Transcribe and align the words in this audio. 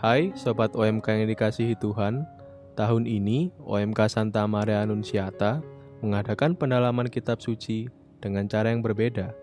Hai 0.00 0.32
Sobat 0.32 0.72
OMK 0.72 1.12
yang 1.12 1.28
dikasihi 1.28 1.76
Tuhan, 1.76 2.24
tahun 2.72 3.04
ini 3.04 3.52
OMK 3.60 4.08
Santa 4.08 4.48
Maria 4.48 4.80
Annunziata 4.80 5.60
mengadakan 6.00 6.56
pendalaman 6.56 7.04
kitab 7.04 7.44
suci 7.44 7.84
dengan 8.16 8.48
cara 8.48 8.72
yang 8.72 8.80
berbeda, 8.80 9.36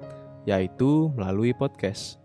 yaitu 0.50 1.14
melalui 1.14 1.54
podcast. 1.54 2.18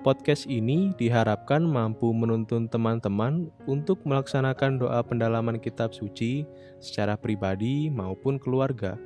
Podcast 0.00 0.48
ini 0.48 0.96
diharapkan 0.96 1.60
mampu 1.68 2.16
menuntun 2.16 2.64
teman-teman 2.64 3.52
untuk 3.68 4.00
melaksanakan 4.08 4.80
doa 4.80 5.04
pendalaman 5.04 5.60
kitab 5.60 5.92
suci 5.92 6.48
secara 6.80 7.12
pribadi 7.12 7.92
maupun 7.92 8.40
keluarga, 8.40 8.96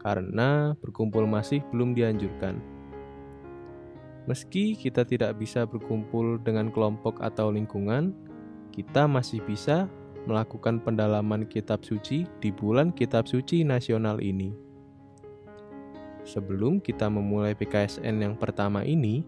karena 0.00 0.72
berkumpul 0.80 1.28
masih 1.28 1.60
belum 1.68 1.92
dianjurkan. 1.92 2.75
Meski 4.26 4.74
kita 4.74 5.06
tidak 5.06 5.38
bisa 5.38 5.62
berkumpul 5.62 6.42
dengan 6.42 6.74
kelompok 6.74 7.22
atau 7.22 7.54
lingkungan, 7.54 8.10
kita 8.74 9.06
masih 9.06 9.38
bisa 9.46 9.86
melakukan 10.26 10.82
pendalaman 10.82 11.46
kitab 11.46 11.86
suci 11.86 12.26
di 12.42 12.50
bulan 12.50 12.90
kitab 12.90 13.30
suci 13.30 13.62
nasional 13.62 14.18
ini. 14.18 14.50
Sebelum 16.26 16.82
kita 16.82 17.06
memulai 17.06 17.54
PKSN 17.54 18.18
yang 18.18 18.34
pertama 18.34 18.82
ini, 18.82 19.22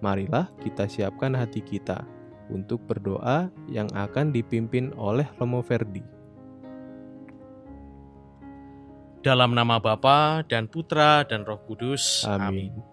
marilah 0.00 0.48
kita 0.64 0.88
siapkan 0.88 1.36
hati 1.36 1.60
kita 1.60 2.08
untuk 2.48 2.80
berdoa 2.88 3.52
yang 3.68 3.92
akan 3.92 4.32
dipimpin 4.32 4.96
oleh 4.96 5.28
Romo 5.36 5.60
Verdi. 5.60 6.00
Dalam 9.20 9.52
nama 9.52 9.76
Bapa 9.76 10.40
dan 10.48 10.64
Putra 10.64 11.28
dan 11.28 11.44
Roh 11.44 11.60
Kudus. 11.68 12.24
Amin. 12.24 12.72
Amin. 12.72 12.89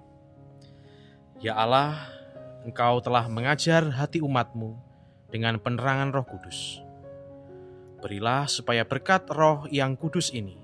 Ya 1.38 1.54
Allah, 1.54 2.10
Engkau 2.66 2.98
telah 2.98 3.30
mengajar 3.30 3.86
hati 3.94 4.26
umatmu 4.26 4.74
dengan 5.30 5.62
penerangan 5.62 6.10
roh 6.10 6.26
kudus. 6.26 6.82
Berilah 8.02 8.50
supaya 8.50 8.82
berkat 8.82 9.30
roh 9.30 9.70
yang 9.70 9.94
kudus 9.94 10.34
ini, 10.34 10.58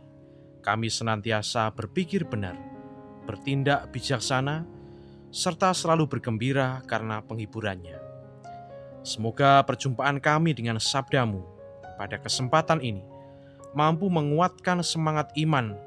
kami 0.66 0.90
senantiasa 0.90 1.70
berpikir 1.78 2.26
benar, 2.26 2.58
bertindak 3.30 3.94
bijaksana, 3.94 4.66
serta 5.30 5.78
selalu 5.78 6.10
bergembira 6.10 6.82
karena 6.90 7.22
penghiburannya. 7.22 8.02
Semoga 9.06 9.62
perjumpaan 9.70 10.18
kami 10.18 10.58
dengan 10.58 10.82
sabdamu 10.82 11.46
pada 12.02 12.18
kesempatan 12.18 12.82
ini 12.82 13.06
mampu 13.78 14.10
menguatkan 14.10 14.82
semangat 14.82 15.30
iman 15.38 15.78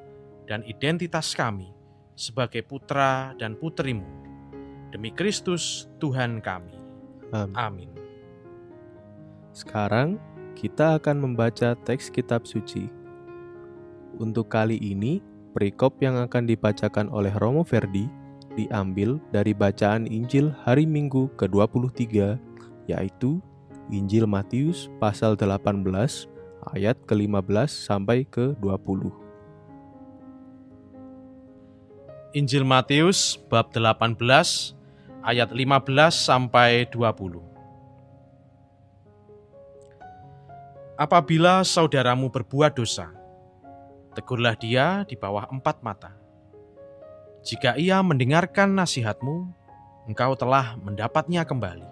dan 0.46 0.62
identitas 0.62 1.34
kami 1.34 1.74
sebagai 2.14 2.62
putra 2.62 3.34
dan 3.34 3.58
putrimu 3.58 4.25
Demi 4.94 5.10
Kristus 5.10 5.90
Tuhan 5.98 6.38
kami. 6.38 6.74
Amin. 7.34 7.54
Amin. 7.58 7.90
Sekarang 9.50 10.20
kita 10.54 11.00
akan 11.00 11.16
membaca 11.26 11.74
teks 11.84 12.12
kitab 12.12 12.46
suci. 12.46 12.88
Untuk 14.16 14.48
kali 14.48 14.80
ini, 14.80 15.20
perikop 15.52 16.00
yang 16.00 16.16
akan 16.20 16.48
dibacakan 16.48 17.12
oleh 17.12 17.32
Romo 17.36 17.64
Verdi 17.64 18.08
diambil 18.56 19.20
dari 19.34 19.52
bacaan 19.52 20.08
Injil 20.08 20.48
hari 20.64 20.88
Minggu 20.88 21.28
ke-23, 21.36 22.36
yaitu 22.88 23.40
Injil 23.92 24.24
Matius 24.24 24.88
pasal 24.96 25.36
18 25.36 25.84
ayat 26.72 26.96
ke-15 27.04 27.68
sampai 27.68 28.24
ke-20. 28.26 29.25
Injil 32.36 32.68
Matius 32.68 33.40
bab 33.48 33.72
18 33.72 34.12
ayat 35.24 35.48
15 35.48 35.88
sampai 36.12 36.84
20. 36.92 37.40
Apabila 41.00 41.64
saudaramu 41.64 42.28
berbuat 42.28 42.76
dosa, 42.76 43.08
tegurlah 44.12 44.52
dia 44.52 45.08
di 45.08 45.16
bawah 45.16 45.48
empat 45.48 45.80
mata. 45.80 46.12
Jika 47.40 47.80
ia 47.80 48.04
mendengarkan 48.04 48.68
nasihatmu, 48.76 49.48
engkau 50.04 50.36
telah 50.36 50.76
mendapatnya 50.76 51.40
kembali. 51.48 51.88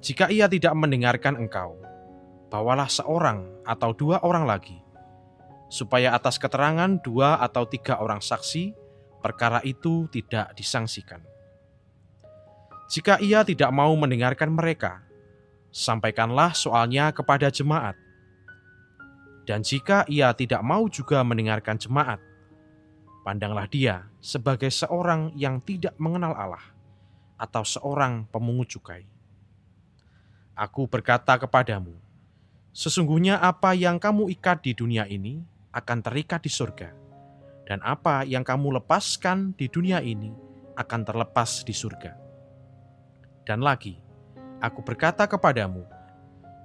Jika 0.00 0.32
ia 0.32 0.48
tidak 0.48 0.72
mendengarkan 0.80 1.36
engkau, 1.36 1.76
bawalah 2.48 2.88
seorang 2.88 3.52
atau 3.68 3.92
dua 3.92 4.24
orang 4.24 4.48
lagi, 4.48 4.80
supaya 5.68 6.16
atas 6.16 6.40
keterangan 6.40 6.96
dua 7.04 7.36
atau 7.44 7.68
tiga 7.68 8.00
orang 8.00 8.24
saksi, 8.24 8.83
perkara 9.24 9.64
itu 9.64 10.04
tidak 10.12 10.52
disangsikan. 10.52 11.24
Jika 12.92 13.16
ia 13.24 13.40
tidak 13.40 13.72
mau 13.72 13.96
mendengarkan 13.96 14.52
mereka, 14.52 15.00
sampaikanlah 15.72 16.52
soalnya 16.52 17.08
kepada 17.16 17.48
jemaat. 17.48 17.96
Dan 19.48 19.64
jika 19.64 20.04
ia 20.12 20.36
tidak 20.36 20.60
mau 20.60 20.84
juga 20.92 21.24
mendengarkan 21.24 21.80
jemaat, 21.80 22.20
pandanglah 23.24 23.64
dia 23.64 24.04
sebagai 24.20 24.68
seorang 24.68 25.32
yang 25.32 25.64
tidak 25.64 25.96
mengenal 25.96 26.36
Allah 26.36 26.64
atau 27.40 27.64
seorang 27.64 28.28
pemungut 28.28 28.68
cukai. 28.76 29.08
Aku 30.52 30.86
berkata 30.86 31.40
kepadamu, 31.40 31.96
sesungguhnya 32.70 33.40
apa 33.40 33.72
yang 33.72 33.96
kamu 33.96 34.28
ikat 34.38 34.64
di 34.64 34.72
dunia 34.76 35.08
ini 35.08 35.40
akan 35.74 35.98
terikat 36.04 36.44
di 36.44 36.52
surga, 36.52 37.03
dan 37.64 37.80
apa 37.80 38.24
yang 38.28 38.44
kamu 38.44 38.80
lepaskan 38.80 39.56
di 39.56 39.68
dunia 39.68 40.00
ini 40.04 40.32
akan 40.76 41.00
terlepas 41.04 41.64
di 41.64 41.72
surga. 41.72 42.12
Dan 43.44 43.60
lagi, 43.60 44.00
aku 44.60 44.80
berkata 44.80 45.28
kepadamu, 45.28 45.84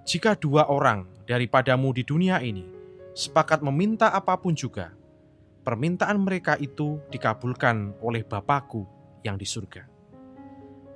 jika 0.08 0.36
dua 0.36 0.68
orang 0.72 1.08
daripadamu 1.28 1.92
di 1.92 2.04
dunia 2.08 2.40
ini 2.40 2.64
sepakat 3.14 3.60
meminta 3.60 4.12
apa 4.16 4.40
pun 4.40 4.56
juga, 4.56 4.96
permintaan 5.68 6.20
mereka 6.24 6.56
itu 6.56 7.04
dikabulkan 7.12 8.00
oleh 8.00 8.24
Bapakku 8.24 8.88
yang 9.28 9.36
di 9.36 9.44
surga. 9.44 9.84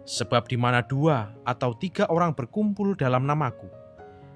Sebab 0.03 0.51
di 0.51 0.59
mana 0.59 0.83
dua 0.83 1.31
atau 1.47 1.75
tiga 1.75 2.07
orang 2.11 2.35
berkumpul 2.35 2.95
dalam 2.95 3.23
namaku, 3.23 3.67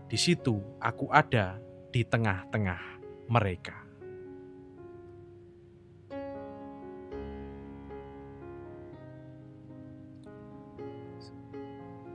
di 0.07 0.15
situ 0.15 0.59
aku 0.79 1.11
ada 1.11 1.59
di 1.91 2.03
tengah-tengah 2.03 2.79
mereka. 3.27 3.86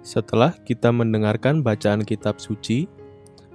Setelah 0.02 0.58
kita 0.66 0.90
mendengarkan 0.90 1.62
bacaan 1.62 2.02
kitab 2.02 2.42
suci, 2.42 2.90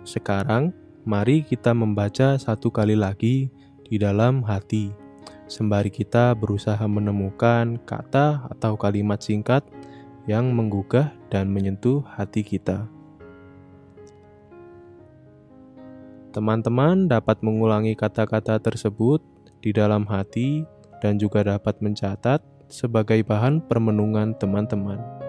sekarang 0.07 0.71
mari 1.03 1.43
kita 1.43 1.75
membaca 1.75 2.39
satu 2.39 2.71
kali 2.71 2.95
lagi 2.95 3.51
di 3.83 3.99
dalam 3.99 4.39
hati, 4.47 4.95
sembari 5.51 5.91
kita 5.91 6.31
berusaha 6.39 6.79
menemukan 6.87 7.75
kata 7.83 8.47
atau 8.47 8.79
kalimat 8.79 9.19
singkat 9.19 9.67
yang 10.23 10.55
menggugah 10.55 11.11
dan 11.27 11.51
menyentuh 11.51 11.99
hati 12.15 12.47
kita. 12.47 12.87
Teman-teman 16.31 17.11
dapat 17.11 17.43
mengulangi 17.43 17.91
kata-kata 17.91 18.55
tersebut 18.63 19.19
di 19.59 19.75
dalam 19.75 20.07
hati 20.07 20.63
dan 21.03 21.19
juga 21.19 21.43
dapat 21.43 21.75
mencatat 21.83 22.39
sebagai 22.71 23.19
bahan 23.27 23.59
permenungan 23.67 24.31
teman-teman. 24.39 25.26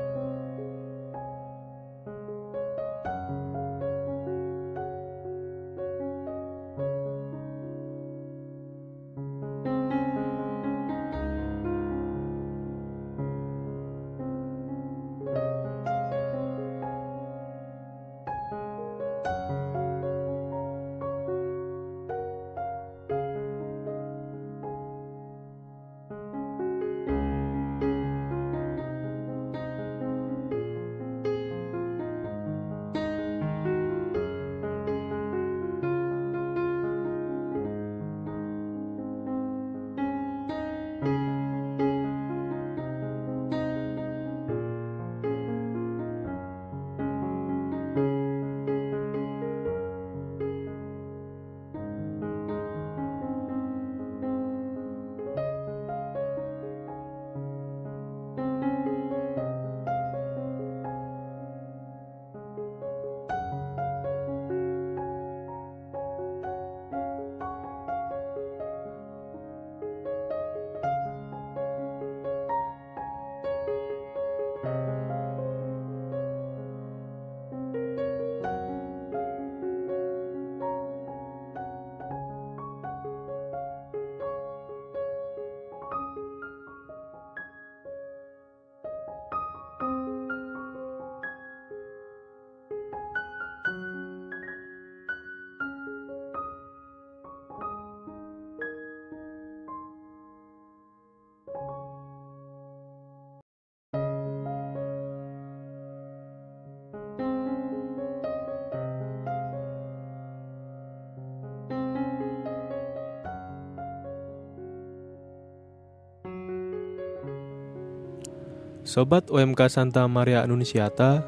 Sobat 118.89 119.29
UMK 119.29 119.69
Santa 119.69 120.09
Maria 120.09 120.49
Annunziata, 120.49 121.21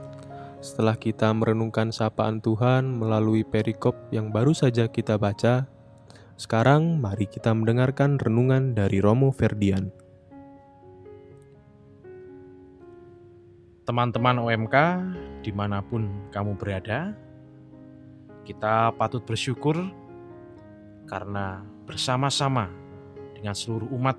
setelah 0.64 0.96
kita 0.96 1.28
merenungkan 1.36 1.92
sapaan 1.92 2.40
Tuhan 2.40 2.88
melalui 2.88 3.44
perikop 3.44 3.92
yang 4.08 4.32
baru 4.32 4.56
saja 4.56 4.88
kita 4.88 5.20
baca, 5.20 5.68
sekarang 6.40 6.96
mari 6.96 7.28
kita 7.28 7.52
mendengarkan 7.52 8.16
renungan 8.16 8.72
dari 8.72 9.04
Romo 9.04 9.28
Ferdian. 9.28 9.92
Teman-teman 13.84 14.40
UMK, 14.40 14.76
di 15.44 15.52
mana 15.52 15.84
pun 15.84 16.32
kamu 16.32 16.56
berada, 16.56 17.12
kita 18.48 18.96
patut 18.96 19.20
bersyukur 19.20 19.76
karena 21.04 21.60
bersama-sama 21.84 22.72
dengan 23.36 23.52
seluruh 23.52 23.92
umat 23.92 24.16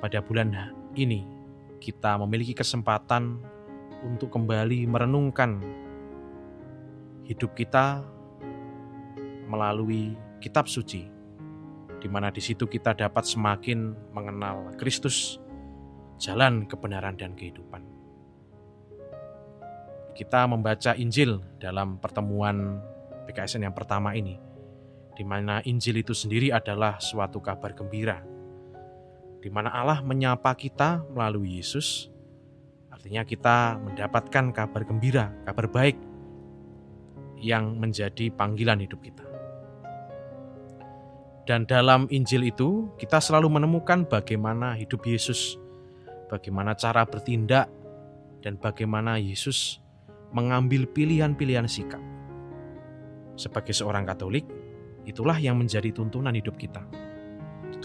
pada 0.00 0.24
bulan 0.24 0.72
ini 0.96 1.35
kita 1.86 2.18
memiliki 2.18 2.50
kesempatan 2.50 3.38
untuk 4.02 4.34
kembali 4.34 4.90
merenungkan 4.90 5.62
hidup 7.30 7.54
kita 7.54 8.02
melalui 9.46 10.18
kitab 10.42 10.66
suci, 10.66 11.06
di 12.02 12.08
mana 12.10 12.34
di 12.34 12.42
situ 12.42 12.66
kita 12.66 12.90
dapat 12.90 13.22
semakin 13.22 13.94
mengenal 14.10 14.74
Kristus, 14.74 15.38
jalan 16.18 16.66
kebenaran 16.66 17.14
dan 17.14 17.38
kehidupan. 17.38 17.86
Kita 20.18 20.50
membaca 20.50 20.98
Injil 20.98 21.38
dalam 21.62 22.02
pertemuan 22.02 22.82
PKSN 23.30 23.70
yang 23.70 23.76
pertama 23.78 24.10
ini, 24.18 24.34
di 25.14 25.22
mana 25.22 25.62
Injil 25.62 26.02
itu 26.02 26.10
sendiri 26.10 26.50
adalah 26.50 26.98
suatu 26.98 27.38
kabar 27.38 27.78
gembira 27.78 28.35
di 29.40 29.48
mana 29.52 29.72
Allah 29.72 30.00
menyapa 30.02 30.56
kita 30.56 31.04
melalui 31.12 31.60
Yesus. 31.60 32.08
Artinya 32.90 33.22
kita 33.22 33.76
mendapatkan 33.78 34.50
kabar 34.50 34.82
gembira, 34.88 35.30
kabar 35.44 35.68
baik 35.68 35.96
yang 37.38 37.76
menjadi 37.76 38.32
panggilan 38.32 38.80
hidup 38.80 38.98
kita. 39.04 39.22
Dan 41.46 41.62
dalam 41.62 42.10
Injil 42.10 42.50
itu 42.50 42.90
kita 42.98 43.22
selalu 43.22 43.60
menemukan 43.60 44.02
bagaimana 44.02 44.74
hidup 44.74 45.06
Yesus, 45.06 45.54
bagaimana 46.26 46.74
cara 46.74 47.06
bertindak, 47.06 47.70
dan 48.42 48.58
bagaimana 48.58 49.14
Yesus 49.22 49.78
mengambil 50.34 50.90
pilihan-pilihan 50.90 51.70
sikap. 51.70 52.02
Sebagai 53.38 53.76
seorang 53.76 54.02
Katolik, 54.02 54.42
itulah 55.06 55.38
yang 55.38 55.54
menjadi 55.60 55.94
tuntunan 55.94 56.34
hidup 56.34 56.58
kita 56.58 57.05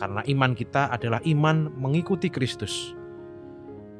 karena 0.01 0.25
iman 0.25 0.57
kita 0.57 0.89
adalah 0.89 1.21
iman 1.29 1.69
mengikuti 1.77 2.33
Kristus. 2.33 2.97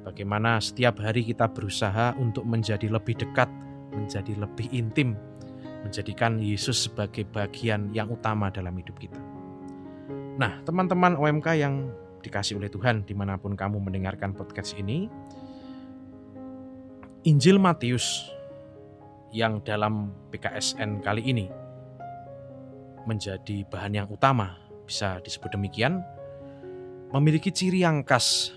Bagaimana 0.02 0.58
setiap 0.58 0.98
hari 0.98 1.22
kita 1.22 1.46
berusaha 1.46 2.18
untuk 2.18 2.42
menjadi 2.42 2.90
lebih 2.90 3.22
dekat, 3.22 3.46
menjadi 3.94 4.34
lebih 4.34 4.66
intim, 4.74 5.14
menjadikan 5.86 6.42
Yesus 6.42 6.90
sebagai 6.90 7.30
bagian 7.30 7.94
yang 7.94 8.10
utama 8.10 8.50
dalam 8.50 8.74
hidup 8.82 8.98
kita. 8.98 9.22
Nah, 10.42 10.58
teman-teman 10.66 11.14
OMK 11.22 11.48
yang 11.62 11.94
dikasih 12.26 12.58
oleh 12.58 12.74
Tuhan 12.74 13.06
di 13.06 13.14
mana 13.14 13.38
pun 13.38 13.54
kamu 13.54 13.78
mendengarkan 13.78 14.34
podcast 14.34 14.74
ini, 14.82 15.06
Injil 17.30 17.62
Matius 17.62 18.26
yang 19.30 19.62
dalam 19.62 20.10
PKSN 20.34 21.06
kali 21.06 21.30
ini 21.30 21.46
menjadi 23.06 23.70
bahan 23.70 23.94
yang 24.02 24.10
utama 24.10 24.71
bisa 24.92 25.24
disebut 25.24 25.56
demikian, 25.56 26.04
memiliki 27.16 27.48
ciri 27.48 27.88
yang 27.88 28.04
khas, 28.04 28.52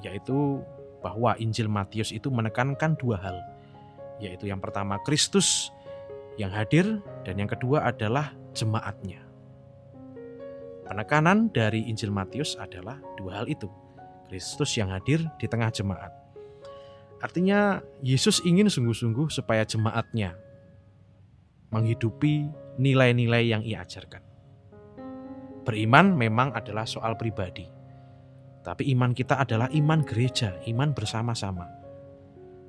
yaitu 0.00 0.64
bahwa 1.04 1.36
Injil 1.36 1.68
Matius 1.68 2.08
itu 2.08 2.32
menekankan 2.32 2.96
dua 2.96 3.20
hal, 3.20 3.36
yaitu 4.16 4.48
yang 4.48 4.64
pertama 4.64 4.96
Kristus 5.04 5.68
yang 6.40 6.48
hadir 6.56 7.04
dan 7.28 7.36
yang 7.36 7.52
kedua 7.52 7.84
adalah 7.84 8.32
jemaatnya. 8.56 9.20
Penekanan 10.88 11.52
dari 11.52 11.84
Injil 11.84 12.08
Matius 12.08 12.56
adalah 12.56 12.96
dua 13.20 13.44
hal 13.44 13.46
itu, 13.52 13.68
Kristus 14.32 14.72
yang 14.80 14.88
hadir 14.88 15.20
di 15.36 15.44
tengah 15.44 15.68
jemaat. 15.68 16.16
Artinya 17.20 17.84
Yesus 18.00 18.40
ingin 18.48 18.72
sungguh-sungguh 18.72 19.28
supaya 19.28 19.68
jemaatnya 19.68 20.32
menghidupi 21.68 22.48
nilai-nilai 22.80 23.44
yang 23.52 23.60
ia 23.60 23.84
ajarkan. 23.84 24.29
Beriman 25.70 26.18
memang 26.18 26.50
adalah 26.50 26.82
soal 26.82 27.14
pribadi. 27.14 27.62
Tapi 28.66 28.90
iman 28.90 29.14
kita 29.14 29.38
adalah 29.38 29.70
iman 29.70 30.02
gereja, 30.02 30.58
iman 30.66 30.90
bersama-sama. 30.90 31.62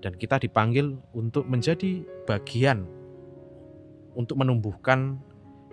Dan 0.05 0.13
kita 0.21 0.37
dipanggil 0.37 1.01
untuk 1.17 1.49
menjadi 1.49 2.05
bagian 2.29 2.85
untuk 4.13 4.37
menumbuhkan 4.37 5.17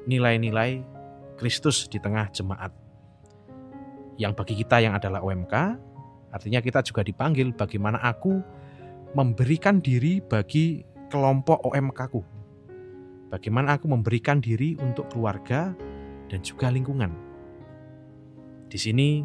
nilai-nilai 0.08 0.80
Kristus 1.37 1.85
di 1.92 2.00
tengah 2.00 2.32
jemaat. 2.32 2.73
Yang 4.16 4.32
bagi 4.32 4.54
kita 4.64 4.80
yang 4.80 4.97
adalah 4.97 5.20
OMK, 5.20 5.54
artinya 6.32 6.64
kita 6.64 6.80
juga 6.80 7.04
dipanggil 7.04 7.52
bagaimana 7.52 8.00
aku 8.08 8.40
memberikan 9.12 9.85
diri 9.85 10.25
bagi 10.25 10.80
kelompok 11.12 11.61
OMK-ku. 11.61 12.25
Bagaimana 13.28 13.76
aku 13.76 13.85
memberikan 13.85 14.40
diri 14.40 14.80
untuk 14.80 15.12
keluarga, 15.12 15.76
dan 16.28 16.44
juga 16.44 16.68
lingkungan. 16.68 17.11
Di 18.68 18.76
sini 18.76 19.25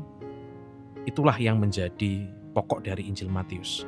itulah 1.04 1.36
yang 1.36 1.60
menjadi 1.60 2.28
pokok 2.56 2.88
dari 2.88 3.12
Injil 3.12 3.28
Matius. 3.28 3.84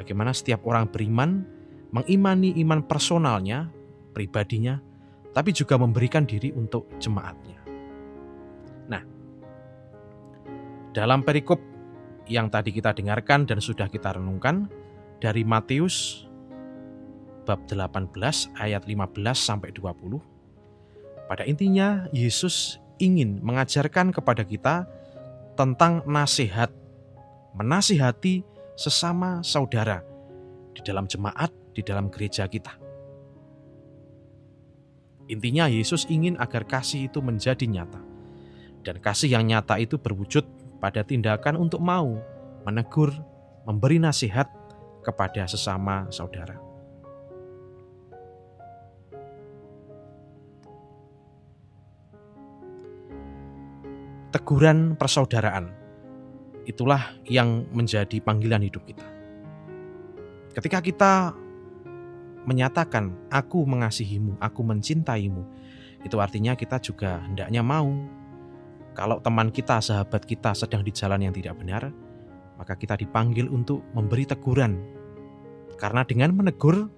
Bagaimana 0.00 0.32
setiap 0.34 0.64
orang 0.66 0.88
beriman 0.90 1.44
mengimani 1.94 2.56
iman 2.64 2.82
personalnya, 2.82 3.70
pribadinya, 4.10 4.80
tapi 5.30 5.54
juga 5.54 5.78
memberikan 5.78 6.26
diri 6.26 6.50
untuk 6.50 6.90
jemaatnya. 6.98 7.60
Nah, 8.90 9.02
dalam 10.90 11.22
perikop 11.22 11.60
yang 12.26 12.48
tadi 12.48 12.72
kita 12.72 12.96
dengarkan 12.96 13.44
dan 13.44 13.60
sudah 13.60 13.86
kita 13.86 14.16
renungkan 14.16 14.66
dari 15.20 15.44
Matius 15.44 16.26
bab 17.44 17.68
18 17.68 18.10
ayat 18.56 18.82
15 18.88 19.12
sampai 19.36 19.70
20 19.76 20.33
pada 21.24 21.42
intinya, 21.48 22.04
Yesus 22.12 22.78
ingin 23.00 23.40
mengajarkan 23.40 24.12
kepada 24.12 24.44
kita 24.44 24.84
tentang 25.56 26.04
nasihat, 26.04 26.68
menasihati 27.54 28.42
sesama 28.74 29.40
saudara 29.46 30.02
di 30.74 30.82
dalam 30.82 31.06
jemaat, 31.06 31.50
di 31.72 31.82
dalam 31.82 32.10
gereja 32.10 32.44
kita. 32.50 32.74
Intinya, 35.30 35.70
Yesus 35.70 36.04
ingin 36.12 36.36
agar 36.36 36.68
kasih 36.68 37.08
itu 37.08 37.24
menjadi 37.24 37.64
nyata, 37.64 38.02
dan 38.84 39.00
kasih 39.00 39.32
yang 39.32 39.48
nyata 39.48 39.80
itu 39.80 39.96
berwujud 39.96 40.44
pada 40.82 41.00
tindakan 41.00 41.56
untuk 41.56 41.80
mau 41.80 42.20
menegur, 42.68 43.12
memberi 43.64 43.96
nasihat 43.96 44.50
kepada 45.00 45.48
sesama 45.48 46.04
saudara. 46.12 46.63
Teguran 54.44 54.92
persaudaraan. 55.00 55.72
Itulah 56.68 57.16
yang 57.24 57.64
menjadi 57.72 58.20
panggilan 58.20 58.60
hidup 58.60 58.84
kita. 58.84 59.08
Ketika 60.52 60.84
kita 60.84 61.12
menyatakan, 62.44 63.16
"Aku 63.32 63.64
mengasihimu, 63.64 64.36
aku 64.44 64.60
mencintaimu," 64.60 65.48
itu 66.04 66.20
artinya 66.20 66.52
kita 66.52 66.76
juga 66.76 67.24
hendaknya 67.24 67.64
mau. 67.64 67.88
Kalau 68.92 69.16
teman 69.24 69.48
kita, 69.48 69.80
sahabat 69.80 70.28
kita 70.28 70.52
sedang 70.52 70.84
di 70.84 70.92
jalan 70.92 71.24
yang 71.24 71.32
tidak 71.32 71.56
benar, 71.56 71.88
maka 72.60 72.76
kita 72.76 73.00
dipanggil 73.00 73.48
untuk 73.48 73.80
memberi 73.96 74.28
teguran. 74.28 74.76
Karena 75.80 76.04
dengan 76.04 76.36
menegur, 76.36 76.92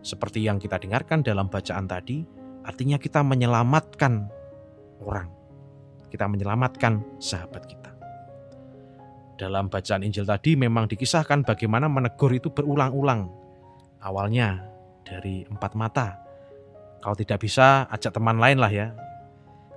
seperti 0.00 0.40
yang 0.40 0.56
kita 0.56 0.80
dengarkan 0.80 1.20
dalam 1.20 1.52
bacaan 1.52 1.84
tadi, 1.84 2.24
artinya 2.64 2.96
kita 2.96 3.20
menyelamatkan 3.20 4.32
orang 5.04 5.35
kita 6.10 6.26
menyelamatkan 6.30 7.02
sahabat 7.18 7.66
kita. 7.66 7.90
Dalam 9.36 9.68
bacaan 9.68 10.00
Injil 10.00 10.24
tadi 10.24 10.56
memang 10.56 10.88
dikisahkan 10.88 11.44
bagaimana 11.44 11.92
menegur 11.92 12.32
itu 12.32 12.48
berulang-ulang. 12.48 13.28
Awalnya 14.00 14.64
dari 15.04 15.44
empat 15.44 15.72
mata. 15.76 16.16
Kalau 17.04 17.12
tidak 17.12 17.44
bisa, 17.44 17.84
ajak 17.92 18.16
teman 18.16 18.40
lain 18.40 18.56
lah 18.56 18.72
ya. 18.72 18.96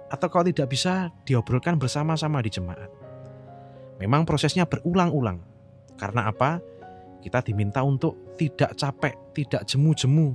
Atau 0.07 0.31
kalau 0.31 0.47
tidak 0.47 0.71
bisa, 0.71 1.11
diobrolkan 1.27 1.75
bersama-sama 1.75 2.39
di 2.39 2.49
jemaat. 2.49 2.87
Memang 3.99 4.23
prosesnya 4.23 4.63
berulang-ulang. 4.63 5.43
Karena 5.99 6.31
apa? 6.31 6.63
Kita 7.19 7.43
diminta 7.43 7.83
untuk 7.83 8.39
tidak 8.39 8.79
capek, 8.79 9.35
tidak 9.35 9.67
jemu-jemu, 9.67 10.31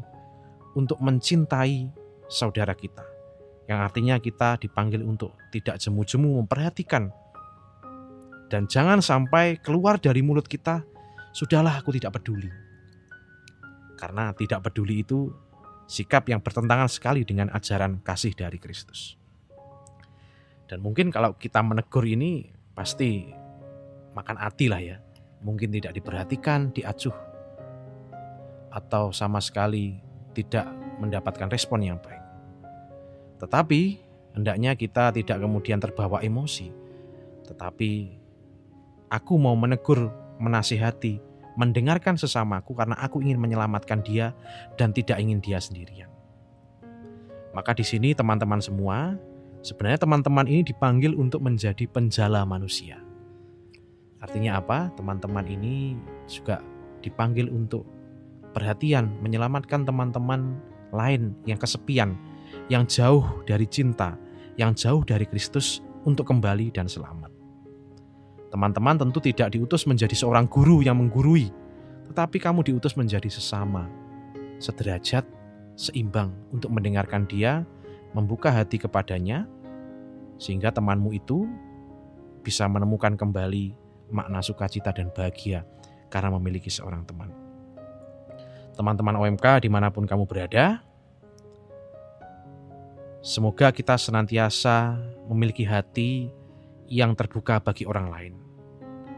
untuk 0.76 1.00
mencintai 1.00 1.88
saudara 2.28 2.76
kita 2.76 3.13
yang 3.64 3.80
artinya 3.80 4.20
kita 4.20 4.60
dipanggil 4.60 5.00
untuk 5.00 5.32
tidak 5.48 5.80
jemu-jemu 5.80 6.44
memperhatikan 6.44 7.08
Dan 8.52 8.68
jangan 8.68 9.00
sampai 9.00 9.58
keluar 9.58 9.96
dari 9.98 10.20
mulut 10.20 10.44
kita, 10.44 10.84
sudahlah 11.32 11.80
aku 11.80 11.96
tidak 11.96 12.20
peduli. 12.20 12.46
Karena 13.98 14.30
tidak 14.36 14.68
peduli 14.68 15.00
itu 15.00 15.32
sikap 15.88 16.28
yang 16.28 16.44
bertentangan 16.44 16.86
sekali 16.86 17.24
dengan 17.24 17.50
ajaran 17.50 18.04
kasih 18.04 18.36
dari 18.36 18.60
Kristus. 18.60 19.16
Dan 20.68 20.84
mungkin 20.84 21.12
kalau 21.12 21.34
kita 21.34 21.60
menegur 21.64 22.04
ini 22.04 22.52
pasti 22.76 23.26
makan 24.14 24.36
hati 24.38 24.66
lah 24.70 24.80
ya. 24.80 24.96
Mungkin 25.44 25.76
tidak 25.76 25.98
diperhatikan, 25.98 26.72
diacuh, 26.72 27.12
atau 28.72 29.12
sama 29.12 29.44
sekali 29.44 30.00
tidak 30.32 30.64
mendapatkan 30.98 31.52
respon 31.52 31.84
yang 31.84 32.00
baik. 32.00 32.23
Tetapi 33.38 33.80
hendaknya 34.34 34.74
kita 34.74 35.14
tidak 35.14 35.38
kemudian 35.42 35.78
terbawa 35.78 36.22
emosi, 36.22 36.70
tetapi 37.46 38.18
aku 39.10 39.34
mau 39.38 39.54
menegur, 39.54 40.10
menasihati, 40.42 41.22
mendengarkan 41.54 42.18
sesamaku 42.18 42.74
karena 42.74 42.98
aku 42.98 43.22
ingin 43.22 43.38
menyelamatkan 43.38 44.02
dia 44.02 44.34
dan 44.74 44.90
tidak 44.90 45.22
ingin 45.22 45.38
dia 45.38 45.62
sendirian. 45.62 46.10
Maka 47.54 47.70
di 47.70 47.86
sini 47.86 48.10
teman-teman 48.10 48.58
semua, 48.58 49.14
sebenarnya 49.62 50.02
teman-teman 50.02 50.50
ini 50.50 50.66
dipanggil 50.66 51.14
untuk 51.14 51.46
menjadi 51.46 51.86
penjala 51.86 52.42
manusia. 52.42 52.98
Artinya 54.18 54.58
apa? 54.58 54.90
Teman-teman 54.98 55.46
ini 55.46 55.94
juga 56.26 56.58
dipanggil 57.04 57.46
untuk 57.46 57.86
perhatian 58.50 59.22
menyelamatkan 59.22 59.86
teman-teman 59.86 60.58
lain 60.90 61.38
yang 61.46 61.60
kesepian, 61.60 62.18
yang 62.72 62.88
jauh 62.88 63.44
dari 63.44 63.68
cinta, 63.68 64.16
yang 64.56 64.72
jauh 64.72 65.04
dari 65.04 65.28
Kristus 65.28 65.84
untuk 66.08 66.28
kembali 66.28 66.72
dan 66.72 66.88
selamat. 66.88 67.32
Teman-teman 68.48 68.96
tentu 68.96 69.18
tidak 69.18 69.52
diutus 69.52 69.84
menjadi 69.84 70.14
seorang 70.14 70.46
guru 70.46 70.80
yang 70.80 70.96
menggurui, 70.96 71.50
tetapi 72.12 72.38
kamu 72.38 72.62
diutus 72.62 72.94
menjadi 72.94 73.26
sesama, 73.26 73.90
sederajat, 74.62 75.26
seimbang 75.74 76.30
untuk 76.54 76.70
mendengarkan 76.70 77.26
dia, 77.26 77.66
membuka 78.14 78.54
hati 78.54 78.78
kepadanya, 78.78 79.44
sehingga 80.38 80.70
temanmu 80.70 81.10
itu 81.12 81.50
bisa 82.46 82.70
menemukan 82.70 83.18
kembali 83.18 83.74
makna 84.14 84.38
sukacita 84.44 84.94
dan 84.94 85.10
bahagia 85.10 85.66
karena 86.12 86.30
memiliki 86.38 86.70
seorang 86.70 87.02
teman. 87.02 87.32
Teman-teman 88.78 89.18
OMK 89.18 89.66
di 89.66 89.70
mana 89.70 89.90
pun 89.90 90.06
kamu 90.06 90.30
berada, 90.30 90.78
semoga 93.24 93.72
kita 93.72 93.96
senantiasa 93.96 95.00
memiliki 95.32 95.64
hati 95.64 96.28
yang 96.92 97.16
terbuka 97.16 97.56
bagi 97.64 97.88
orang 97.88 98.12
lain 98.12 98.44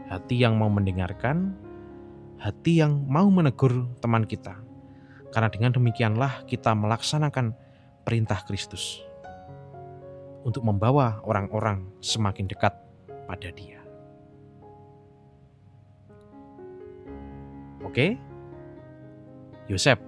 hati 0.07 0.39
yang 0.39 0.55
mau 0.55 0.71
mendengarkan, 0.71 1.53
hati 2.39 2.79
yang 2.81 3.03
mau 3.05 3.27
menegur 3.27 3.87
teman 3.99 4.23
kita. 4.23 4.55
Karena 5.35 5.51
dengan 5.51 5.75
demikianlah 5.75 6.47
kita 6.47 6.71
melaksanakan 6.71 7.51
perintah 8.07 8.39
Kristus 8.47 9.03
untuk 10.47 10.63
membawa 10.63 11.19
orang-orang 11.27 11.83
semakin 11.99 12.47
dekat 12.47 12.71
pada 13.27 13.51
Dia. 13.51 13.83
Oke, 17.83 18.15
Yosep. 19.67 20.06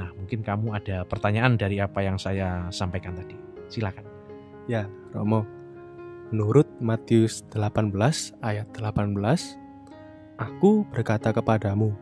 Nah, 0.00 0.08
mungkin 0.16 0.40
kamu 0.40 0.80
ada 0.80 1.04
pertanyaan 1.04 1.60
dari 1.60 1.76
apa 1.76 2.00
yang 2.00 2.16
saya 2.16 2.72
sampaikan 2.72 3.12
tadi. 3.12 3.36
Silakan. 3.68 4.08
Ya, 4.64 4.88
Romo. 5.12 5.44
Menurut 6.32 6.64
Matius 6.80 7.44
18 7.52 7.92
ayat 8.40 8.64
18, 8.72 9.12
Aku 10.40 10.88
berkata 10.88 11.36
kepadamu, 11.36 11.92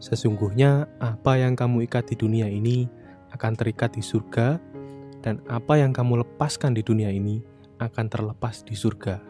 sesungguhnya 0.00 0.88
apa 0.96 1.36
yang 1.36 1.52
kamu 1.52 1.84
ikat 1.84 2.08
di 2.08 2.16
dunia 2.16 2.48
ini 2.48 2.88
akan 3.36 3.52
terikat 3.52 3.92
di 3.92 4.00
surga, 4.00 4.56
dan 5.20 5.44
apa 5.44 5.76
yang 5.76 5.92
kamu 5.92 6.24
lepaskan 6.24 6.72
di 6.72 6.80
dunia 6.80 7.12
ini 7.12 7.44
akan 7.76 8.08
terlepas 8.08 8.64
di 8.64 8.72
surga. 8.72 9.20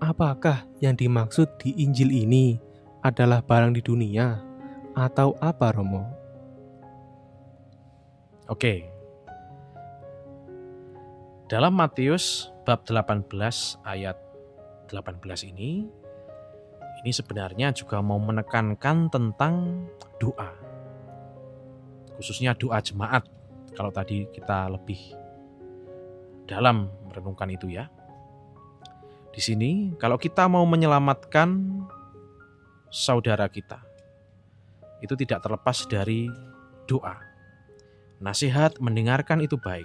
Apakah 0.00 0.64
yang 0.80 0.96
dimaksud 0.96 1.60
di 1.60 1.76
Injil 1.84 2.08
ini 2.08 2.56
adalah 3.04 3.44
barang 3.44 3.76
di 3.76 3.84
dunia, 3.84 4.40
atau 4.96 5.36
apa, 5.44 5.76
Romo? 5.76 6.15
Oke, 8.46 8.86
dalam 11.50 11.74
Matius 11.74 12.54
bab 12.62 12.86
18 12.86 13.26
ayat 13.82 14.14
18 14.86 15.50
ini 15.50 15.86
ini 17.02 17.10
sebenarnya 17.10 17.74
juga 17.74 17.98
mau 17.98 18.22
menekankan 18.22 19.10
tentang 19.10 19.86
doa. 20.22 20.54
Khususnya 22.18 22.54
doa 22.54 22.78
jemaat. 22.78 23.26
Kalau 23.74 23.90
tadi 23.90 24.30
kita 24.30 24.70
lebih 24.70 24.98
dalam 26.46 26.86
merenungkan 27.10 27.50
itu 27.50 27.66
ya. 27.66 27.90
Di 29.34 29.42
sini 29.42 29.94
kalau 29.98 30.22
kita 30.22 30.46
mau 30.46 30.62
menyelamatkan 30.62 31.82
saudara 32.94 33.50
kita 33.50 33.82
itu 35.02 35.18
tidak 35.18 35.42
terlepas 35.42 35.82
dari 35.90 36.30
doa. 36.86 37.25
Nasihat 38.16 38.80
mendengarkan 38.80 39.44
itu 39.44 39.60
baik, 39.60 39.84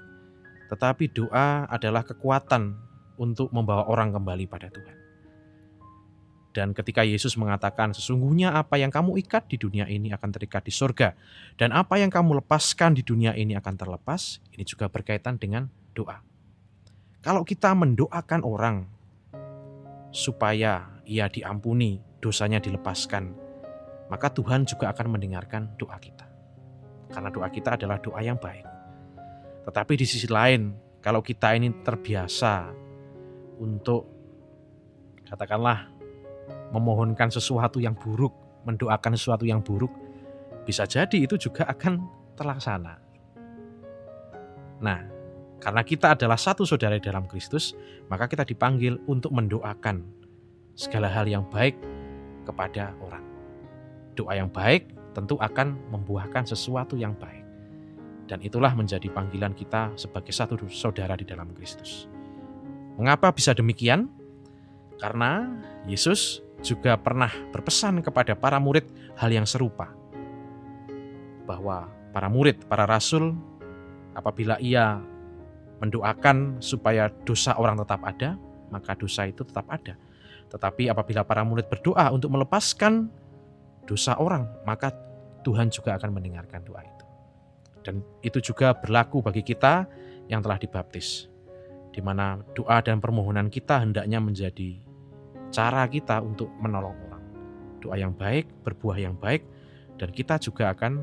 tetapi 0.72 1.12
doa 1.12 1.68
adalah 1.68 2.08
kekuatan 2.08 2.80
untuk 3.20 3.52
membawa 3.52 3.92
orang 3.92 4.16
kembali 4.16 4.48
pada 4.48 4.72
Tuhan. 4.72 4.98
Dan 6.52 6.76
ketika 6.76 7.04
Yesus 7.04 7.40
mengatakan, 7.40 7.96
"Sesungguhnya 7.96 8.56
apa 8.56 8.76
yang 8.76 8.92
kamu 8.92 9.20
ikat 9.24 9.48
di 9.52 9.56
dunia 9.60 9.88
ini 9.88 10.12
akan 10.12 10.30
terikat 10.36 10.68
di 10.68 10.72
surga, 10.72 11.16
dan 11.56 11.72
apa 11.72 11.96
yang 12.00 12.12
kamu 12.12 12.44
lepaskan 12.44 12.96
di 12.96 13.04
dunia 13.04 13.36
ini 13.36 13.56
akan 13.56 13.76
terlepas," 13.76 14.40
ini 14.56 14.64
juga 14.64 14.88
berkaitan 14.88 15.40
dengan 15.40 15.72
doa. 15.92 16.24
Kalau 17.24 17.44
kita 17.44 17.72
mendoakan 17.76 18.42
orang 18.48 18.88
supaya 20.12 21.00
ia 21.08 21.28
diampuni, 21.28 22.00
dosanya 22.24 22.64
dilepaskan, 22.64 23.32
maka 24.12 24.28
Tuhan 24.32 24.68
juga 24.68 24.92
akan 24.92 25.20
mendengarkan 25.20 25.76
doa 25.80 25.96
kita. 26.00 26.31
Karena 27.12 27.30
doa 27.30 27.48
kita 27.52 27.76
adalah 27.76 28.00
doa 28.00 28.20
yang 28.24 28.40
baik. 28.40 28.66
Tetapi 29.68 29.94
di 30.00 30.06
sisi 30.08 30.26
lain, 30.32 30.74
kalau 31.04 31.22
kita 31.22 31.54
ini 31.54 31.70
terbiasa 31.84 32.72
untuk 33.62 34.08
katakanlah 35.28 35.92
memohonkan 36.72 37.30
sesuatu 37.30 37.78
yang 37.78 37.94
buruk, 37.94 38.34
mendoakan 38.66 39.14
sesuatu 39.14 39.46
yang 39.46 39.62
buruk, 39.62 39.92
bisa 40.64 40.88
jadi 40.88 41.28
itu 41.28 41.38
juga 41.38 41.68
akan 41.68 42.02
terlaksana. 42.40 42.96
Nah, 44.82 45.00
karena 45.62 45.82
kita 45.86 46.18
adalah 46.18 46.40
satu 46.40 46.66
saudara 46.66 46.98
dalam 46.98 47.30
Kristus, 47.30 47.78
maka 48.10 48.26
kita 48.26 48.42
dipanggil 48.42 48.98
untuk 49.06 49.30
mendoakan 49.30 50.02
segala 50.74 51.06
hal 51.12 51.30
yang 51.30 51.46
baik 51.54 51.78
kepada 52.50 52.98
orang. 52.98 53.22
Doa 54.18 54.34
yang 54.42 54.50
baik 54.50 55.01
tentu 55.12 55.36
akan 55.40 55.78
membuahkan 55.92 56.48
sesuatu 56.48 56.96
yang 56.96 57.16
baik. 57.16 57.44
Dan 58.32 58.40
itulah 58.40 58.72
menjadi 58.72 59.12
panggilan 59.12 59.52
kita 59.52 59.92
sebagai 60.00 60.32
satu 60.32 60.56
saudara 60.72 61.20
di 61.20 61.28
dalam 61.28 61.52
Kristus. 61.52 62.08
Mengapa 62.96 63.32
bisa 63.36 63.52
demikian? 63.52 64.08
Karena 65.02 65.52
Yesus 65.84 66.40
juga 66.64 66.96
pernah 66.96 67.34
berpesan 67.52 68.00
kepada 68.00 68.38
para 68.38 68.62
murid 68.62 68.88
hal 69.20 69.34
yang 69.34 69.44
serupa. 69.44 69.92
Bahwa 71.44 71.92
para 72.16 72.32
murid, 72.32 72.64
para 72.70 72.88
rasul, 72.88 73.36
apabila 74.16 74.56
ia 74.64 75.02
mendoakan 75.82 76.62
supaya 76.62 77.10
dosa 77.26 77.58
orang 77.58 77.82
tetap 77.82 78.00
ada, 78.06 78.38
maka 78.70 78.94
dosa 78.94 79.26
itu 79.28 79.42
tetap 79.42 79.66
ada. 79.68 79.98
Tetapi 80.54 80.88
apabila 80.92 81.26
para 81.26 81.42
murid 81.42 81.68
berdoa 81.68 82.14
untuk 82.14 82.30
melepaskan 82.32 83.10
dosa 83.86 84.18
orang, 84.18 84.48
maka 84.68 84.94
Tuhan 85.42 85.74
juga 85.74 85.98
akan 85.98 86.14
mendengarkan 86.14 86.62
doa 86.66 86.82
itu. 86.86 87.06
Dan 87.82 88.06
itu 88.22 88.38
juga 88.42 88.78
berlaku 88.78 89.26
bagi 89.26 89.42
kita 89.42 89.90
yang 90.30 90.46
telah 90.46 90.62
dibaptis. 90.62 91.28
Di 91.92 92.00
mana 92.00 92.40
doa 92.56 92.80
dan 92.80 93.02
permohonan 93.04 93.52
kita 93.52 93.82
hendaknya 93.82 94.22
menjadi 94.22 94.80
cara 95.52 95.84
kita 95.90 96.24
untuk 96.24 96.48
menolong 96.62 96.96
orang. 97.10 97.24
Doa 97.82 97.98
yang 97.98 98.14
baik, 98.16 98.48
berbuah 98.64 99.02
yang 99.02 99.18
baik, 99.18 99.44
dan 99.98 100.14
kita 100.14 100.38
juga 100.40 100.72
akan 100.72 101.02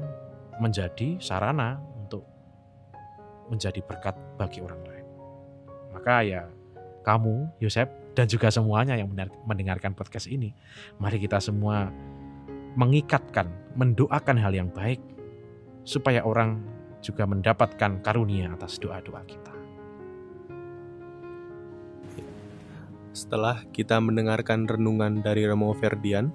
menjadi 0.62 1.18
sarana 1.20 1.76
untuk 1.98 2.24
menjadi 3.50 3.82
berkat 3.84 4.14
bagi 4.38 4.62
orang 4.64 4.80
lain. 4.86 5.06
Maka 5.92 6.14
ya 6.24 6.42
kamu, 7.02 7.50
Yosef, 7.60 7.90
dan 8.14 8.26
juga 8.26 8.50
semuanya 8.50 8.98
yang 8.98 9.10
mendengarkan 9.46 9.94
podcast 9.94 10.26
ini, 10.26 10.50
mari 10.98 11.22
kita 11.22 11.38
semua 11.38 11.90
mengikatkan, 12.78 13.50
mendoakan 13.74 14.38
hal 14.38 14.54
yang 14.54 14.70
baik, 14.70 15.02
supaya 15.82 16.22
orang 16.22 16.62
juga 17.02 17.26
mendapatkan 17.26 17.98
karunia 18.06 18.54
atas 18.54 18.78
doa-doa 18.78 19.26
kita. 19.26 19.58
setelah 23.18 23.66
kita 23.74 23.98
mendengarkan 23.98 24.70
renungan 24.70 25.18
dari 25.18 25.42
Romo 25.42 25.74
Ferdian, 25.74 26.30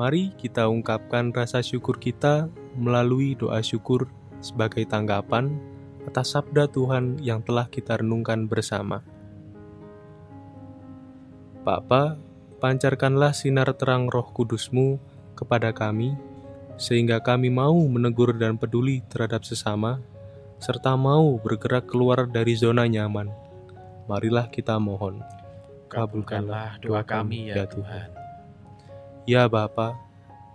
mari 0.00 0.32
kita 0.40 0.64
ungkapkan 0.64 1.28
rasa 1.36 1.60
syukur 1.60 2.00
kita 2.00 2.48
melalui 2.72 3.36
doa 3.36 3.60
syukur 3.60 4.08
sebagai 4.40 4.88
tanggapan 4.88 5.60
atas 6.08 6.32
sabda 6.32 6.72
Tuhan 6.72 7.20
yang 7.20 7.44
telah 7.44 7.68
kita 7.68 8.00
renungkan 8.00 8.48
bersama. 8.48 9.04
Bapa, 11.68 12.16
pancarkanlah 12.64 13.36
sinar 13.36 13.68
terang 13.76 14.08
roh 14.08 14.32
kudusmu 14.32 14.96
kepada 15.34 15.74
kami, 15.74 16.14
sehingga 16.74 17.22
kami 17.22 17.50
mau 17.50 17.74
menegur 17.86 18.34
dan 18.34 18.58
peduli 18.58 19.02
terhadap 19.06 19.46
sesama, 19.46 20.02
serta 20.58 20.94
mau 20.98 21.36
bergerak 21.38 21.86
keluar 21.86 22.26
dari 22.26 22.56
zona 22.56 22.86
nyaman. 22.88 23.30
Marilah 24.10 24.48
kita 24.50 24.80
mohon. 24.80 25.20
Kabulkanlah 25.92 26.82
doa 26.82 27.02
kami 27.06 27.54
ya 27.54 27.68
Tuhan. 27.68 28.10
Ya 29.24 29.46
Bapa, 29.46 29.96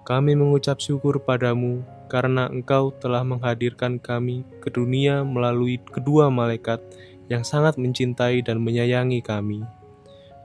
kami 0.04 0.36
mengucap 0.36 0.82
syukur 0.82 1.22
padamu 1.24 1.82
karena 2.10 2.50
Engkau 2.50 2.92
telah 2.98 3.22
menghadirkan 3.22 4.02
kami 4.02 4.44
ke 4.60 4.74
dunia 4.74 5.22
melalui 5.22 5.78
kedua 5.80 6.34
malaikat 6.34 6.82
yang 7.30 7.46
sangat 7.46 7.78
mencintai 7.78 8.42
dan 8.42 8.58
menyayangi 8.62 9.22
kami. 9.22 9.62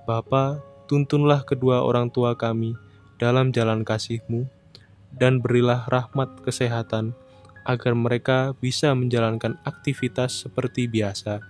Bapa, 0.05 0.61
tuntunlah 0.85 1.41
kedua 1.49 1.81
orang 1.81 2.12
tua 2.12 2.37
kami 2.37 2.76
dalam 3.16 3.54
jalan 3.54 3.87
kasih-Mu, 3.87 4.47
dan 5.14 5.38
berilah 5.38 5.87
rahmat 5.87 6.42
kesehatan 6.42 7.14
agar 7.64 7.97
mereka 7.97 8.52
bisa 8.61 8.92
menjalankan 8.92 9.56
aktivitas 9.64 10.44
seperti 10.44 10.85
biasa. 10.85 11.40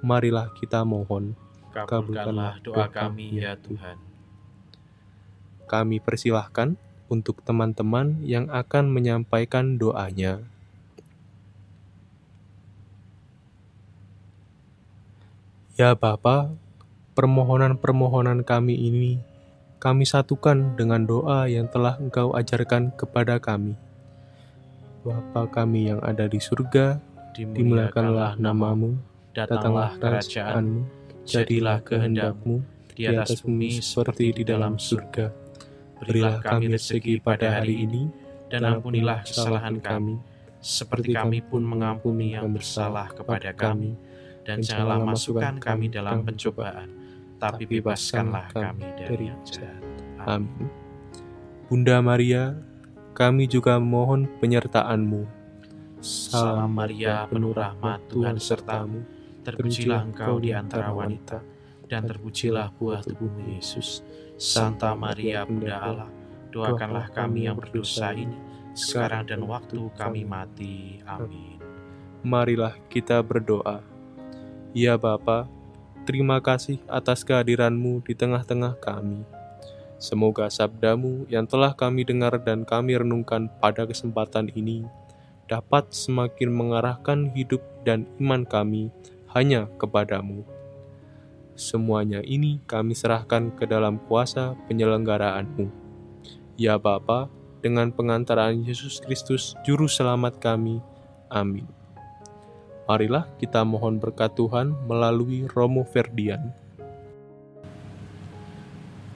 Marilah 0.00 0.52
kita 0.56 0.86
mohon. 0.86 1.36
Kabulkanlah 1.74 2.62
doa 2.62 2.86
kami 2.86 3.42
ya 3.42 3.58
Tuhan. 3.58 3.98
Kami 5.66 5.98
persilahkan 5.98 6.78
untuk 7.10 7.42
teman-teman 7.42 8.22
yang 8.22 8.46
akan 8.48 8.88
menyampaikan 8.94 9.76
doanya. 9.76 10.40
Ya 15.74 15.98
Bapa, 15.98 16.54
permohonan-permohonan 17.18 18.46
kami 18.46 18.78
ini 18.78 19.33
kami 19.84 20.08
satukan 20.08 20.80
dengan 20.80 21.04
doa 21.04 21.44
yang 21.44 21.68
telah 21.68 22.00
Engkau 22.00 22.32
ajarkan 22.32 22.88
kepada 22.96 23.36
kami. 23.36 23.76
Bapa 25.04 25.44
kami 25.44 25.92
yang 25.92 26.00
ada 26.00 26.24
di 26.24 26.40
surga, 26.40 26.96
dimuliakanlah 27.36 28.40
namamu, 28.40 28.96
datanglah 29.36 29.92
kerajaanmu, 30.00 30.88
jadilah 31.28 31.84
kehendakmu 31.84 32.64
di 32.96 33.12
atas 33.12 33.44
bumi 33.44 33.84
seperti 33.84 34.32
di 34.32 34.42
dalam 34.48 34.80
surga. 34.80 35.28
Berilah 36.00 36.40
kami 36.40 36.72
rezeki 36.72 37.20
pada 37.20 37.60
hari 37.60 37.84
ini, 37.84 38.08
dan 38.48 38.64
ampunilah 38.64 39.20
kesalahan 39.20 39.84
kami, 39.84 40.16
seperti 40.64 41.12
kami 41.12 41.44
pun 41.44 41.60
mengampuni 41.60 42.32
yang 42.32 42.48
bersalah 42.48 43.12
kepada 43.12 43.52
kami. 43.52 43.92
Dan 44.48 44.64
janganlah 44.64 45.04
masukkan 45.04 45.60
kami 45.60 45.92
dalam 45.92 46.24
pencobaan, 46.24 47.03
tapi 47.44 47.68
bebaskanlah 47.68 48.48
kami 48.56 48.88
dari 48.96 49.28
yang 49.28 49.42
jahat. 49.44 49.84
Amin. 50.24 50.72
Bunda 51.68 52.00
Maria, 52.00 52.56
kami 53.12 53.44
juga 53.44 53.76
mohon 53.76 54.24
penyertaan-Mu. 54.40 55.28
Salam 56.00 56.72
Maria, 56.72 57.28
penuh 57.28 57.52
rahmat 57.52 58.08
Tuhan 58.08 58.40
sertamu, 58.40 59.04
terpujilah 59.44 60.08
engkau 60.08 60.40
di 60.40 60.56
antara 60.56 60.88
wanita, 60.88 61.44
dan 61.84 62.08
terpujilah 62.08 62.72
buah 62.80 63.04
tubuhmu 63.04 63.60
Yesus. 63.60 64.00
Santa 64.40 64.96
Maria 64.96 65.44
Bunda 65.44 65.76
Allah, 65.84 66.10
doakanlah 66.48 67.12
kami 67.12 67.44
yang 67.44 67.60
berdosa 67.60 68.16
ini, 68.16 68.40
sekarang 68.72 69.28
dan 69.28 69.44
waktu 69.44 69.84
kami 70.00 70.24
mati. 70.24 71.04
Amin. 71.04 71.60
Marilah 72.24 72.72
kita 72.88 73.20
berdoa. 73.20 73.84
Ya 74.72 74.96
Bapa, 74.96 75.44
terima 76.04 76.38
kasih 76.38 76.78
atas 76.86 77.24
kehadiranmu 77.24 78.04
di 78.04 78.12
tengah-tengah 78.12 78.76
kami. 78.78 79.24
Semoga 79.96 80.52
sabdamu 80.52 81.24
yang 81.32 81.48
telah 81.48 81.72
kami 81.72 82.04
dengar 82.04 82.36
dan 82.44 82.68
kami 82.68 83.00
renungkan 83.00 83.48
pada 83.58 83.88
kesempatan 83.88 84.52
ini 84.52 84.84
dapat 85.48 85.92
semakin 85.92 86.52
mengarahkan 86.52 87.32
hidup 87.32 87.64
dan 87.84 88.04
iman 88.20 88.44
kami 88.44 88.92
hanya 89.32 89.68
kepadamu. 89.80 90.44
Semuanya 91.54 92.20
ini 92.20 92.58
kami 92.66 92.92
serahkan 92.92 93.54
ke 93.54 93.64
dalam 93.64 94.02
kuasa 94.10 94.58
penyelenggaraanmu. 94.66 95.70
Ya 96.58 96.76
Bapa, 96.76 97.30
dengan 97.62 97.94
pengantaraan 97.94 98.66
Yesus 98.66 98.98
Kristus, 99.00 99.54
Juru 99.62 99.86
Selamat 99.86 100.36
kami. 100.42 100.82
Amin. 101.30 101.83
Marilah 102.84 103.24
kita 103.40 103.64
mohon 103.64 103.96
berkat 103.96 104.36
Tuhan 104.36 104.76
melalui 104.84 105.48
Romo 105.48 105.88
Ferdian. 105.88 106.52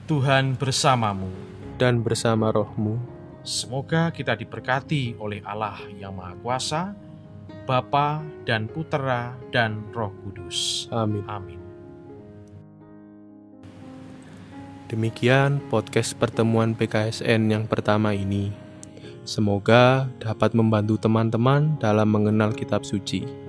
Tuhan 0.09 0.57
bersamamu 0.57 1.29
dan 1.77 2.01
bersama 2.01 2.49
rohmu. 2.49 2.97
Semoga 3.45 4.09
kita 4.09 4.33
diberkati 4.33 5.13
oleh 5.21 5.45
Allah 5.45 5.77
yang 6.01 6.17
Maha 6.17 6.33
Kuasa, 6.41 6.97
Bapa 7.69 8.25
dan 8.41 8.65
Putera 8.65 9.37
dan 9.53 9.85
Roh 9.93 10.09
Kudus. 10.25 10.89
Amin. 10.89 11.21
Amin. 11.29 11.61
Demikian 14.89 15.61
podcast 15.69 16.17
pertemuan 16.17 16.73
PKSN 16.73 17.53
yang 17.53 17.69
pertama 17.69 18.17
ini. 18.17 18.49
Semoga 19.29 20.09
dapat 20.17 20.57
membantu 20.57 20.97
teman-teman 20.97 21.77
dalam 21.77 22.09
mengenal 22.09 22.49
kitab 22.57 22.81
suci. 22.81 23.48